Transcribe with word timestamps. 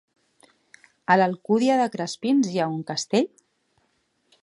A 1.15 1.17
l'Alcúdia 1.19 1.77
de 1.83 1.87
Crespins 1.97 2.53
hi 2.55 2.61
ha 2.63 2.71
un 2.79 2.83
castell? 2.91 3.33